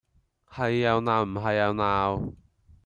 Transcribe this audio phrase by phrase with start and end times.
[0.51, 2.33] 係又鬧唔係又鬧